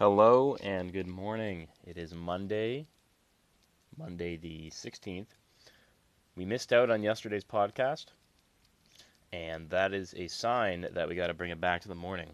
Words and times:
Hello 0.00 0.56
and 0.62 0.94
good 0.94 1.06
morning. 1.06 1.68
It 1.86 1.98
is 1.98 2.14
Monday, 2.14 2.86
Monday 3.98 4.38
the 4.38 4.70
16th. 4.70 5.26
We 6.34 6.46
missed 6.46 6.72
out 6.72 6.88
on 6.88 7.02
yesterday's 7.02 7.44
podcast, 7.44 8.06
and 9.30 9.68
that 9.68 9.92
is 9.92 10.14
a 10.16 10.28
sign 10.28 10.86
that 10.92 11.06
we 11.06 11.16
got 11.16 11.26
to 11.26 11.34
bring 11.34 11.50
it 11.50 11.60
back 11.60 11.82
to 11.82 11.88
the 11.88 11.94
morning. 11.94 12.30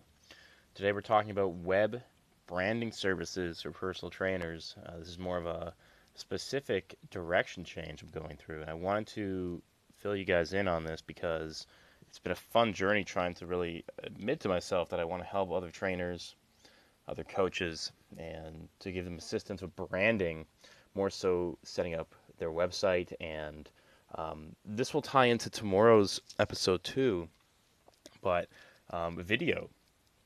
Today 0.77 0.93
we're 0.93 1.01
talking 1.01 1.33
about 1.33 1.55
web 1.55 2.01
branding 2.47 2.92
services 2.92 3.63
for 3.63 3.72
personal 3.72 4.10
trainers. 4.10 4.76
Uh, 4.87 4.98
this 4.98 5.08
is 5.08 5.19
more 5.19 5.37
of 5.37 5.46
a 5.46 5.74
specific 6.14 6.94
direction 7.10 7.64
change 7.64 8.01
I'm 8.01 8.10
going 8.10 8.37
through, 8.37 8.60
and 8.60 8.71
I 8.71 8.74
wanted 8.74 9.08
to 9.08 9.60
fill 9.96 10.14
you 10.14 10.24
guys 10.24 10.53
in 10.53 10.69
on 10.69 10.85
this 10.85 11.03
because 11.03 11.67
it's 12.06 12.21
been 12.21 12.30
a 12.30 12.37
fun 12.37 12.74
journey 12.74 13.03
trying 13.03 13.35
to 13.35 13.46
really 13.46 13.85
admit 14.04 14.38
to 14.42 14.48
myself 14.48 14.90
that 14.90 15.01
I 15.01 15.04
want 15.04 15.24
to 15.24 15.28
help 15.28 15.51
other 15.51 15.72
trainers 15.72 16.37
other 17.09 17.25
coaches 17.25 17.93
and 18.19 18.69
to 18.80 18.93
give 18.93 19.05
them 19.05 19.19
assistance 19.19 19.62
with 19.62 19.75
branding, 19.77 20.47
more 20.95 21.11
so 21.11 21.59
setting 21.63 21.95
up 21.95 22.15
their 22.39 22.51
website. 22.51 23.13
And 23.21 23.71
um, 24.15 24.57
this 24.65 24.95
will 24.95 25.03
tie 25.03 25.27
into 25.27 25.51
tomorrow's 25.51 26.21
episode 26.39 26.83
too, 26.85 27.29
but 28.23 28.49
um, 28.91 29.16
video 29.19 29.69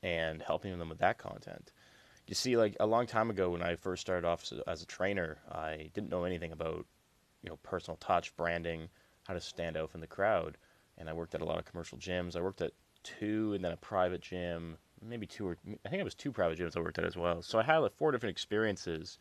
and 0.03 0.41
helping 0.41 0.77
them 0.77 0.89
with 0.89 0.99
that 0.99 1.17
content. 1.17 1.71
You 2.27 2.35
see, 2.35 2.55
like 2.57 2.75
a 2.79 2.85
long 2.85 3.07
time 3.07 3.29
ago 3.29 3.49
when 3.49 3.61
I 3.61 3.75
first 3.75 4.01
started 4.01 4.27
off 4.27 4.51
as 4.67 4.81
a 4.81 4.85
trainer, 4.85 5.37
I 5.51 5.89
didn't 5.93 6.09
know 6.09 6.23
anything 6.23 6.51
about, 6.51 6.85
you 7.43 7.49
know, 7.49 7.57
personal 7.63 7.97
touch, 7.97 8.35
branding, 8.37 8.89
how 9.27 9.33
to 9.33 9.41
stand 9.41 9.75
out 9.75 9.89
from 9.89 10.01
the 10.01 10.07
crowd. 10.07 10.57
And 10.97 11.09
I 11.09 11.13
worked 11.13 11.35
at 11.35 11.41
a 11.41 11.45
lot 11.45 11.59
of 11.59 11.65
commercial 11.65 11.97
gyms. 11.97 12.35
I 12.35 12.41
worked 12.41 12.61
at 12.61 12.71
two 13.03 13.53
and 13.53 13.63
then 13.63 13.71
a 13.71 13.77
private 13.77 14.21
gym, 14.21 14.77
maybe 15.01 15.25
two 15.25 15.47
or 15.47 15.57
I 15.85 15.89
think 15.89 15.99
it 16.01 16.03
was 16.03 16.15
two 16.15 16.31
private 16.31 16.59
gyms 16.59 16.77
I 16.77 16.81
worked 16.81 16.99
at 16.99 17.05
as 17.05 17.17
well. 17.17 17.41
So 17.41 17.59
I 17.59 17.63
had 17.63 17.77
like 17.77 17.95
four 17.95 18.11
different 18.11 18.31
experiences, 18.31 19.17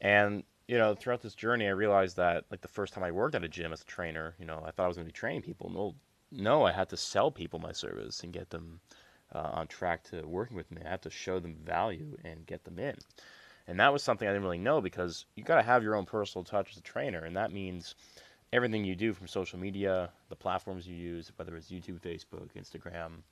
and 0.00 0.44
you 0.68 0.78
know 0.78 0.94
throughout 0.94 1.22
this 1.22 1.34
journey 1.34 1.66
I 1.66 1.70
realized 1.70 2.16
that 2.16 2.44
like 2.50 2.60
the 2.60 2.68
first 2.68 2.92
time 2.92 3.04
I 3.04 3.10
worked 3.10 3.34
at 3.34 3.44
a 3.44 3.48
gym 3.48 3.72
as 3.72 3.82
a 3.82 3.86
trainer, 3.86 4.34
you 4.38 4.46
know 4.46 4.62
I 4.66 4.70
thought 4.70 4.84
I 4.84 4.88
was 4.88 4.96
going 4.96 5.06
to 5.06 5.12
be 5.12 5.16
training 5.16 5.42
people. 5.42 5.70
No, 5.70 5.94
no, 6.30 6.64
I 6.64 6.72
had 6.72 6.88
to 6.90 6.96
sell 6.96 7.30
people 7.30 7.58
my 7.58 7.72
service 7.72 8.22
and 8.22 8.32
get 8.32 8.50
them 8.50 8.80
uh, 9.34 9.50
on 9.52 9.66
track 9.66 10.04
to 10.04 10.22
working 10.26 10.56
with 10.56 10.70
me. 10.70 10.82
I 10.84 10.90
had 10.90 11.02
to 11.02 11.10
show 11.10 11.38
them 11.40 11.56
value 11.64 12.16
and 12.24 12.46
get 12.46 12.64
them 12.64 12.78
in. 12.78 12.96
And 13.68 13.78
that 13.78 13.92
was 13.92 14.02
something 14.02 14.26
I 14.26 14.32
didn't 14.32 14.42
really 14.42 14.58
know 14.58 14.80
because 14.80 15.24
you 15.36 15.44
got 15.44 15.56
to 15.56 15.62
have 15.62 15.82
your 15.82 15.94
own 15.94 16.04
personal 16.04 16.44
touch 16.44 16.70
as 16.72 16.78
a 16.78 16.82
trainer, 16.82 17.24
and 17.24 17.36
that 17.36 17.52
means 17.52 17.94
everything 18.52 18.84
you 18.84 18.94
do 18.94 19.12
from 19.12 19.26
social 19.26 19.58
media, 19.58 20.10
the 20.28 20.36
platforms 20.36 20.86
you 20.86 20.94
use, 20.94 21.30
whether 21.36 21.56
it's 21.56 21.70
YouTube, 21.70 22.00
Facebook, 22.00 22.48
Instagram, 22.58 23.22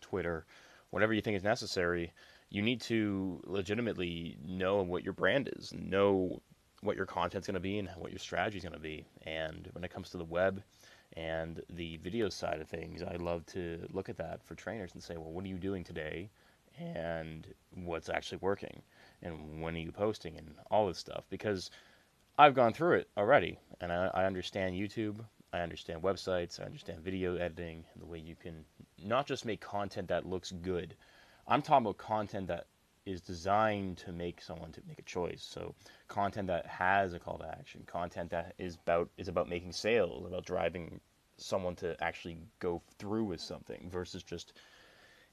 Twitter, 0.00 0.44
whatever 0.90 1.12
you 1.12 1.20
think 1.20 1.36
is 1.36 1.44
necessary, 1.44 2.12
you 2.50 2.62
need 2.62 2.80
to 2.82 3.40
legitimately 3.44 4.36
know 4.44 4.82
what 4.82 5.04
your 5.04 5.12
brand 5.12 5.50
is, 5.56 5.72
know 5.74 6.40
what 6.82 6.96
your 6.96 7.06
content's 7.06 7.46
going 7.46 7.54
to 7.54 7.60
be 7.60 7.78
and 7.78 7.88
what 7.96 8.12
your 8.12 8.18
strategy 8.18 8.58
is 8.58 8.64
going 8.64 8.72
to 8.74 8.78
be. 8.78 9.06
And 9.22 9.68
when 9.72 9.84
it 9.84 9.90
comes 9.90 10.10
to 10.10 10.18
the 10.18 10.24
web 10.24 10.62
and 11.16 11.62
the 11.70 11.96
video 11.98 12.28
side 12.28 12.60
of 12.60 12.68
things, 12.68 13.02
I 13.02 13.16
love 13.16 13.44
to 13.46 13.86
look 13.90 14.08
at 14.08 14.18
that 14.18 14.42
for 14.44 14.54
trainers 14.54 14.92
and 14.94 15.02
say, 15.02 15.16
well, 15.16 15.32
what 15.32 15.44
are 15.44 15.48
you 15.48 15.58
doing 15.58 15.84
today? 15.84 16.30
And 16.78 17.46
what's 17.74 18.08
actually 18.08 18.38
working? 18.42 18.82
And 19.22 19.62
when 19.62 19.74
are 19.74 19.80
you 19.80 19.92
posting? 19.92 20.36
And 20.36 20.54
all 20.70 20.86
this 20.86 20.98
stuff. 20.98 21.24
Because 21.30 21.70
I've 22.38 22.54
gone 22.54 22.74
through 22.74 22.98
it 22.98 23.08
already. 23.16 23.58
And 23.80 23.90
I, 23.90 24.10
I 24.12 24.24
understand 24.24 24.74
YouTube. 24.74 25.24
I 25.52 25.60
understand 25.60 26.02
websites. 26.02 26.60
I 26.60 26.64
understand 26.64 27.00
video 27.00 27.36
editing 27.36 27.84
the 27.96 28.06
way 28.06 28.18
you 28.18 28.34
can 28.34 28.64
not 29.02 29.26
just 29.26 29.44
make 29.44 29.60
content 29.60 30.08
that 30.08 30.26
looks 30.26 30.52
good. 30.52 30.94
I'm 31.46 31.62
talking 31.62 31.86
about 31.86 31.98
content 31.98 32.48
that 32.48 32.66
is 33.06 33.20
designed 33.20 33.96
to 33.98 34.12
make 34.12 34.42
someone 34.42 34.72
to 34.72 34.82
make 34.88 34.98
a 34.98 35.02
choice. 35.02 35.46
So 35.48 35.74
content 36.08 36.48
that 36.48 36.66
has 36.66 37.14
a 37.14 37.20
call 37.20 37.38
to 37.38 37.46
action, 37.46 37.84
content 37.86 38.30
that 38.30 38.54
is 38.58 38.74
about 38.74 39.08
is 39.16 39.28
about 39.28 39.48
making 39.48 39.72
sales, 39.72 40.26
about 40.26 40.44
driving 40.44 41.00
someone 41.38 41.76
to 41.76 41.96
actually 42.02 42.38
go 42.58 42.82
through 42.98 43.24
with 43.24 43.40
something 43.40 43.88
versus 43.90 44.22
just 44.22 44.54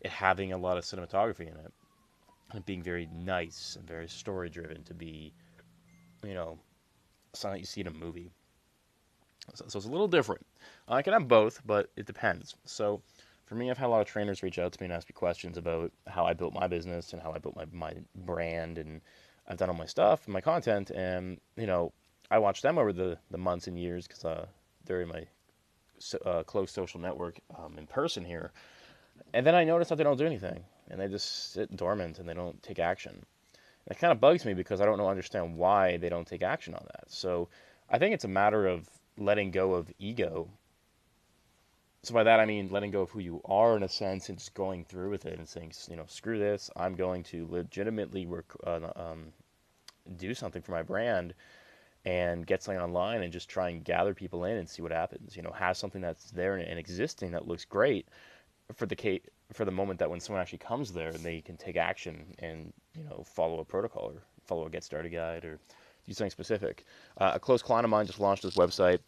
it 0.02 0.12
having 0.12 0.52
a 0.53 0.57
lot 0.57 0.78
of 0.78 0.84
cinematography 0.84 1.41
in 1.52 1.57
it 1.57 1.73
and 2.52 2.66
being 2.66 2.84
very 2.84 3.07
nice 3.13 3.75
and 3.78 3.88
very 3.88 4.07
story 4.07 4.50
driven 4.50 4.84
to 4.84 4.94
be 4.94 5.34
you 6.23 6.34
know 6.34 6.59
something 7.34 7.59
you 7.59 7.66
see 7.66 7.81
in 7.81 7.88
a 7.88 7.91
movie. 7.91 8.31
So, 9.54 9.66
so 9.68 9.78
it's 9.78 9.88
a 9.88 9.92
little 9.92 10.08
different. 10.08 10.46
I 10.88 11.02
can 11.02 11.14
have 11.14 11.28
both, 11.28 11.62
but 11.66 11.90
it 11.96 12.06
depends. 12.06 12.56
So 12.66 13.02
for 13.46 13.56
me, 13.56 13.70
I've 13.70 13.78
had 13.78 13.88
a 13.88 13.90
lot 13.90 14.02
of 14.02 14.08
trainers 14.08 14.44
reach 14.44 14.59
out 14.59 14.72
to 14.72 14.81
me 14.81 14.86
and 14.86 14.94
ask 14.94 15.08
me 15.08 15.14
questions 15.14 15.58
about 15.58 15.92
how 16.08 16.26
I 16.26 16.34
built 16.34 16.54
my 16.54 16.68
business 16.68 17.14
and 17.14 17.22
how 17.22 17.34
I 17.34 17.40
built 17.40 17.56
my, 17.56 17.66
my 17.72 17.94
brand 18.16 18.78
and 18.78 19.02
I've 19.48 19.58
done 19.58 19.70
all 19.70 19.76
my 19.76 19.86
stuff 19.86 20.26
and 20.26 20.34
my 20.34 20.42
content. 20.42 20.92
And, 20.92 21.40
you 21.58 21.68
know, 21.68 21.92
I 22.32 22.40
watch 22.40 22.62
them 22.62 22.78
over 22.78 22.94
the, 22.94 23.18
the 23.32 23.38
months 23.38 23.68
and 23.68 23.78
years 23.78 24.08
because 24.08 24.26
uh, 24.26 24.46
they're 24.86 25.02
in 25.02 25.09
my 25.09 25.26
uh, 26.26 26.44
close 26.44 26.72
social 26.72 27.00
network 27.00 27.40
um, 27.58 27.78
in 27.78 27.86
person 27.86 28.24
here. 28.24 28.52
And 29.34 29.46
then 29.46 29.56
I 29.56 29.64
notice 29.64 29.90
that 29.90 29.98
they 29.98 30.03
don't 30.03 30.18
do 30.18 30.26
anything 30.26 30.64
and 30.90 31.00
they 31.00 31.08
just 31.08 31.53
sit 31.53 31.76
dormant 31.76 32.20
and 32.20 32.28
they 32.28 32.34
don't 32.34 32.62
take 32.64 32.80
action. 32.80 33.12
And 33.14 33.96
it 33.96 34.00
kind 34.00 34.12
of 34.12 34.22
bugs 34.22 34.46
me 34.46 34.53
because 34.53 34.80
I 34.80 34.86
don't 34.86 34.98
know 34.98 35.09
understand 35.09 35.58
why 35.58 35.98
they 35.98 36.09
don't 36.09 36.28
take 36.28 36.44
action 36.44 36.74
on 36.74 36.86
that. 36.94 37.12
So 37.12 37.50
I 37.90 38.00
think 38.00 38.14
it's 38.14 38.24
a 38.24 38.30
matter 38.30 38.68
of 38.68 38.90
letting 39.18 39.51
go 39.51 39.74
of 39.74 39.91
ego 40.00 40.50
so 42.03 42.13
by 42.13 42.24
that 42.24 42.41
I 42.41 42.46
mean 42.46 42.68
letting 42.69 42.91
go 42.91 43.01
of 43.01 43.12
who 43.12 43.19
you 43.19 43.41
are 43.46 43.78
in 43.78 43.84
a 43.84 43.88
sense 43.88 44.28
and 44.28 44.38
just 44.38 44.53
going 44.53 44.84
through 44.84 45.09
with 45.09 45.25
it 45.25 45.40
and 45.40 45.47
saying, 45.47 45.72
you 45.90 45.96
know, 45.96 46.03
screw 46.06 46.38
this. 46.38 46.69
I'm 46.75 46.96
going 46.96 47.23
to 47.23 47.47
legitimately 47.50 48.25
work, 48.25 48.57
uh, 48.68 48.91
um, 48.97 49.31
do 50.18 50.34
something 50.34 50.62
for 50.62 50.73
my 50.73 50.84
brand 50.84 51.34
and 52.03 52.46
get 52.46 52.62
something 52.62 52.81
online 52.81 53.23
and 53.23 53.31
just 53.31 53.47
try 53.47 53.69
and 53.69 53.85
gather 53.85 54.13
people 54.13 54.44
in 54.44 54.57
and 54.57 54.68
see 54.68 54.81
what 54.81 54.91
happens. 54.91 55.38
You 55.38 55.44
know, 55.44 55.52
have 55.52 55.78
something 55.78 56.02
that's 56.02 56.29
there 56.31 56.57
and, 56.57 56.68
and 56.68 56.78
existing 56.78 57.31
that 57.31 57.47
looks 57.47 57.63
great 57.63 58.09
for 58.75 58.85
the 58.85 58.97
case, 58.97 59.22
for 59.53 59.63
the 59.63 59.72
moment 59.72 60.00
that 60.00 60.09
when 60.09 60.19
someone 60.19 60.41
actually 60.41 60.57
comes 60.57 60.91
there 60.91 61.09
and 61.09 61.23
they 61.23 61.40
can 61.40 61.56
take 61.56 61.78
action 61.78 62.35
and 62.40 62.73
you 62.97 63.03
know 63.06 63.23
follow 63.23 63.59
a 63.59 63.66
protocol 63.66 64.12
or 64.13 64.22
follow 64.44 64.66
a 64.66 64.69
get 64.69 64.84
started 64.84 65.09
guide 65.09 65.46
or 65.46 65.57
do 66.08 66.14
something 66.14 66.31
specific. 66.31 66.86
Uh, 67.18 67.31
a 67.36 67.40
close 67.40 67.62
client 67.62 67.86
of 67.86 67.91
mine 67.91 68.06
just 68.06 68.19
launched 68.19 68.44
his 68.44 68.56
website 68.56 69.00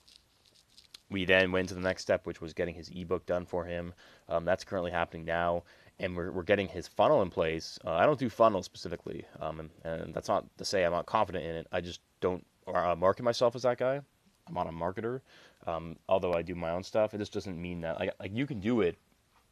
we 1.10 1.26
then 1.26 1.52
went 1.52 1.70
to 1.70 1.76
the 1.76 1.82
next 1.82 2.02
step, 2.02 2.26
which 2.26 2.42
was 2.42 2.54
getting 2.54 2.76
his 2.76 2.90
ebook 2.90 3.26
done 3.26 3.46
for 3.46 3.66
him. 3.66 3.94
Um, 4.28 4.46
that's 4.46 4.64
currently 4.64 4.92
happening 4.92 5.26
now, 5.26 5.64
and 6.00 6.16
we're, 6.16 6.32
we're 6.32 6.44
getting 6.44 6.68
his 6.68 6.88
funnel 6.88 7.22
in 7.22 7.30
place. 7.30 7.78
Uh, 7.86 7.94
I 7.94 8.06
don't 8.06 8.20
do 8.20 8.30
funnels 8.30 8.66
specifically, 8.66 9.26
um, 9.40 9.60
and, 9.60 9.70
and, 9.84 10.14
that's 10.14 10.28
not 10.28 10.46
to 10.58 10.66
say 10.66 10.84
I'm 10.84 10.92
not 10.92 11.06
confident 11.06 11.46
in 11.46 11.56
it. 11.56 11.68
I 11.72 11.82
just 11.82 12.02
don't 12.22 12.46
uh, 12.68 12.96
market 12.96 13.24
myself 13.24 13.56
as 13.56 13.62
that 13.64 13.78
guy. 13.78 14.02
I'm 14.48 14.54
not 14.54 14.68
a 14.68 14.72
marketer, 14.72 15.22
um, 15.68 15.96
although 16.10 16.34
I 16.34 16.42
do 16.42 16.56
my 16.56 16.72
own 16.72 16.84
stuff. 16.84 17.14
It 17.14 17.20
just 17.20 17.34
doesn't 17.34 17.60
mean 17.60 17.82
that 17.82 18.00
like 18.00 18.14
like 18.20 18.36
you 18.36 18.46
can 18.46 18.60
do 18.60 18.82
it 18.82 18.98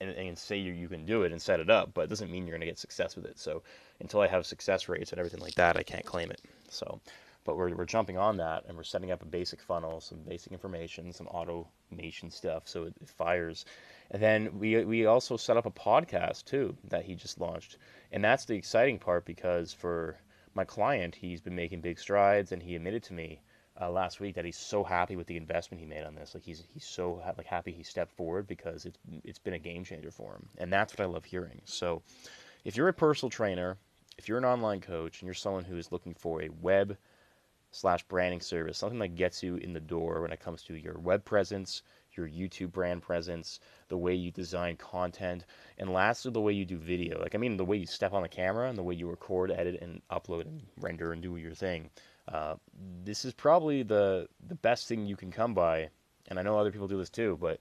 and, 0.02 0.12
and 0.12 0.38
say 0.38 0.58
you, 0.58 0.74
you 0.74 0.88
can 0.88 1.06
do 1.06 1.24
it 1.24 1.32
and 1.32 1.42
set 1.42 1.60
it 1.60 1.70
up, 1.70 1.94
but 1.94 2.02
it 2.02 2.10
doesn't 2.10 2.32
mean 2.32 2.46
you're 2.46 2.56
going 2.56 2.62
to 2.62 2.68
get 2.68 2.78
success 2.78 3.16
with 3.16 3.26
it. 3.26 3.40
So 3.40 3.64
until 4.00 4.22
I 4.22 4.28
have 4.28 4.46
success 4.46 4.90
rates 4.90 5.12
and 5.12 5.20
everything 5.20 5.40
like 5.40 5.56
that, 5.56 5.78
I 5.78 5.84
can't 5.84 6.06
claim 6.06 6.30
it. 6.30 6.42
So 6.70 7.00
but 7.44 7.58
we're, 7.58 7.76
we're 7.76 7.86
jumping 7.86 8.18
on 8.18 8.38
that 8.38 8.64
and 8.68 8.78
we're 8.78 8.84
setting 8.84 9.12
up 9.12 9.22
a 9.22 9.26
basic 9.26 9.62
funnel, 9.62 10.00
some 10.00 10.20
basic 10.20 10.52
information, 10.52 11.12
some 11.12 11.28
automation 11.28 12.30
stuff 12.30 12.68
so 12.68 12.84
it, 12.84 12.94
it 13.02 13.10
fires. 13.10 13.66
And 14.12 14.22
then 14.22 14.60
we, 14.60 14.84
we 14.86 15.06
also 15.06 15.38
set 15.38 15.58
up 15.58 15.66
a 15.66 15.72
podcast 15.72 16.46
too 16.46 16.76
that 16.90 17.06
he 17.06 17.16
just 17.16 17.40
launched. 17.40 17.78
And 18.12 18.24
that's 18.24 18.46
the 18.46 18.56
exciting 18.56 19.00
part 19.00 19.26
because 19.26 19.74
for 19.74 20.18
my 20.56 20.64
client, 20.64 21.16
he's 21.16 21.42
been 21.42 21.56
making 21.56 21.82
big 21.82 22.00
strides 22.00 22.52
and 22.52 22.62
he 22.62 22.76
admitted 22.76 23.04
to 23.04 23.14
me 23.14 23.42
uh, 23.82 23.90
last 23.90 24.20
week 24.20 24.36
that 24.36 24.46
he's 24.46 24.58
so 24.58 24.84
happy 24.84 25.16
with 25.16 25.28
the 25.28 25.38
investment 25.38 25.82
he 25.82 25.88
made 25.88 26.04
on 26.04 26.16
this. 26.16 26.34
Like 26.34 26.44
he's 26.44 26.64
he's 26.74 26.86
so 26.86 27.22
ha- 27.24 27.34
like 27.38 27.48
happy 27.48 27.72
he 27.72 27.84
stepped 27.84 28.12
forward 28.12 28.48
because 28.48 28.86
it's 28.86 29.00
it's 29.24 29.40
been 29.40 29.54
a 29.54 29.60
game 29.60 29.84
changer 29.84 30.12
for 30.12 30.34
him, 30.34 30.48
and 30.58 30.72
that's 30.72 30.94
what 30.94 31.04
I 31.04 31.08
love 31.08 31.26
hearing. 31.26 31.62
So, 31.66 32.04
if 32.64 32.78
you're 32.78 32.88
a 32.88 32.94
personal 32.94 33.32
trainer, 33.32 33.78
if 34.18 34.28
you're 34.28 34.38
an 34.38 34.46
online 34.46 34.82
coach, 34.82 35.22
and 35.22 35.28
you're 35.28 35.34
someone 35.34 35.66
who 35.66 35.78
is 35.78 35.92
looking 35.92 36.14
for 36.14 36.42
a 36.42 36.50
web 36.62 36.98
slash 37.74 38.04
branding 38.04 38.40
service, 38.40 38.78
something 38.78 39.00
that 39.00 39.16
gets 39.16 39.42
you 39.42 39.56
in 39.58 39.74
the 39.74 39.80
door 39.80 40.22
when 40.22 40.32
it 40.32 40.40
comes 40.40 40.62
to 40.64 40.76
your 40.76 40.98
web 41.00 41.26
presence, 41.26 41.82
your 42.16 42.30
YouTube 42.30 42.72
brand 42.72 43.02
presence, 43.02 43.60
the 43.88 43.98
way 43.98 44.14
you 44.14 44.32
design 44.32 44.78
content, 44.78 45.46
and 45.80 45.92
lastly, 45.92 46.32
the 46.32 46.40
way 46.40 46.54
you 46.54 46.66
do 46.66 46.78
video. 46.78 47.20
Like, 47.20 47.34
I 47.34 47.40
mean, 47.40 47.58
the 47.58 47.66
way 47.66 47.78
you 47.78 47.88
step 47.88 48.14
on 48.14 48.22
the 48.22 48.30
camera 48.30 48.70
and 48.70 48.78
the 48.78 48.84
way 48.84 48.94
you 48.94 49.10
record, 49.10 49.52
edit, 49.52 49.82
and 49.82 50.02
upload 50.12 50.42
and 50.42 50.62
render 50.80 51.14
and 51.14 51.22
do 51.22 51.36
your 51.38 51.56
thing. 51.56 51.90
Uh, 52.28 52.56
this 53.04 53.26
is 53.26 53.34
probably 53.34 53.84
the 53.84 54.30
the 54.48 54.56
best 54.56 54.88
thing 54.88 55.06
you 55.06 55.16
can 55.16 55.32
come 55.32 55.54
by, 55.54 55.90
and 56.28 56.40
I 56.40 56.44
know 56.44 56.58
other 56.58 56.72
people 56.72 56.88
do 56.88 56.98
this 56.98 57.10
too, 57.10 57.38
but 57.42 57.60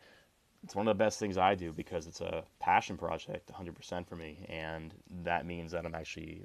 it's 0.63 0.77
one 0.77 0.87
of 0.87 0.97
the 0.97 1.03
best 1.03 1.19
things 1.19 1.39
I 1.39 1.55
do 1.55 1.73
because 1.73 2.07
it's 2.07 2.21
a 2.21 2.45
passion 2.61 2.97
project, 2.97 3.51
100% 3.53 4.07
for 4.07 4.15
me, 4.15 4.47
and 4.49 4.95
that 5.25 5.47
means 5.47 5.73
that 5.73 5.85
I'm 5.85 5.95
actually 5.95 6.43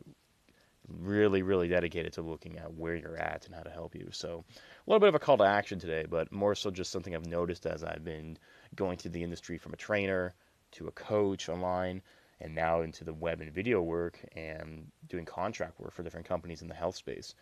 really, 0.87 1.41
really 1.41 1.67
dedicated 1.67 2.13
to 2.13 2.21
looking 2.21 2.57
at 2.57 2.73
where 2.73 2.95
you're 2.95 3.17
at 3.17 3.45
and 3.45 3.55
how 3.55 3.61
to 3.61 3.69
help 3.69 3.95
you. 3.95 4.09
So, 4.11 4.43
a 4.49 4.89
little 4.89 4.99
bit 4.99 5.09
of 5.09 5.15
a 5.15 5.19
call 5.19 5.37
to 5.37 5.43
action 5.43 5.79
today, 5.79 6.05
but 6.09 6.31
more 6.31 6.55
so 6.55 6.71
just 6.71 6.91
something 6.91 7.15
I've 7.15 7.25
noticed 7.27 7.65
as 7.65 7.83
I've 7.83 8.03
been 8.03 8.37
going 8.75 8.97
through 8.97 9.11
the 9.11 9.23
industry 9.23 9.57
from 9.57 9.73
a 9.73 9.77
trainer 9.77 10.33
to 10.73 10.87
a 10.87 10.91
coach 10.91 11.49
online 11.49 12.01
and 12.39 12.53
now 12.53 12.81
into 12.81 13.03
the 13.03 13.13
web 13.13 13.41
and 13.41 13.51
video 13.51 13.81
work 13.81 14.19
and 14.35 14.87
doing 15.07 15.25
contract 15.25 15.79
work 15.79 15.91
for 15.91 16.03
different 16.03 16.27
companies 16.27 16.61
in 16.61 16.67
the 16.67 16.75
health 16.75 16.95
space 16.95 17.33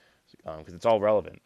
because 0.44 0.70
um, 0.70 0.76
it's 0.76 0.86
all 0.86 1.00
relevant 1.00 1.42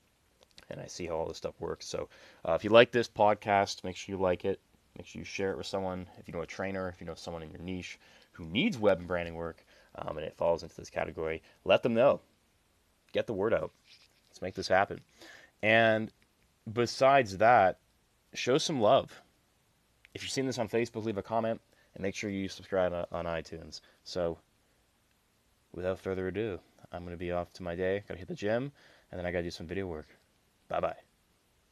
and 0.70 0.80
I 0.80 0.88
see 0.88 1.08
how 1.08 1.16
all 1.16 1.28
this 1.28 1.38
stuff 1.38 1.60
works. 1.60 1.88
So 1.88 2.10
uh, 2.48 2.54
if 2.54 2.64
you 2.64 2.70
like 2.70 2.92
this 2.92 3.10
podcast, 3.10 3.84
make 3.84 3.96
sure 3.96 4.16
you 4.16 4.22
like 4.22 4.46
it. 4.46 4.60
Make 4.98 5.08
sure 5.08 5.20
you 5.20 5.26
share 5.26 5.52
it 5.52 5.58
with 5.58 5.66
someone. 5.66 6.08
If 6.18 6.28
you 6.28 6.34
know 6.34 6.42
a 6.42 6.48
trainer, 6.48 6.90
if 6.90 7.00
you 7.00 7.08
know 7.08 7.16
someone 7.16 7.44
in 7.44 7.52
your 7.52 7.62
niche 7.62 8.00
who 8.34 8.46
needs 8.46 8.78
web 8.78 9.00
and 9.00 9.08
branding 9.08 9.36
work 9.36 9.66
um, 10.00 10.18
and 10.18 10.26
it 10.26 10.36
falls 10.38 10.64
into 10.64 10.76
this 10.76 10.90
category, 10.90 11.42
let 11.66 11.84
them 11.84 11.94
know. 11.94 12.22
Get 13.12 13.28
the 13.28 13.34
word 13.34 13.54
out. 13.54 13.72
Let's 14.30 14.42
make 14.42 14.56
this 14.56 14.68
happen. 14.68 15.02
And 15.62 16.12
besides 16.72 17.38
that, 17.38 17.80
show 18.34 18.58
some 18.58 18.80
love. 18.80 19.22
If 20.14 20.24
you've 20.24 20.32
seen 20.32 20.46
this 20.46 20.60
on 20.60 20.70
Facebook, 20.70 21.06
leave 21.06 21.18
a 21.18 21.24
comment 21.24 21.62
and 21.96 22.02
make 22.02 22.16
sure 22.16 22.30
you 22.30 22.48
subscribe 22.48 22.94
on 23.12 23.26
iTunes. 23.26 23.82
So, 24.04 24.38
without 25.74 26.00
further 26.00 26.28
ado, 26.28 26.60
I'm 26.92 27.04
going 27.04 27.14
to 27.14 27.18
be 27.18 27.32
off 27.32 27.54
to 27.54 27.64
my 27.64 27.76
day. 27.76 28.04
Got 28.08 28.16
to 28.16 28.20
hit 28.20 28.28
the 28.28 28.36
gym, 28.36 28.72
and 29.12 29.20
then 29.20 29.26
I 29.26 29.32
got 29.32 29.40
to 29.40 29.44
do 29.44 29.52
some 29.52 29.68
video 29.68 29.88
work. 29.88 30.08
Bye 30.68 30.80
bye. 30.80 31.09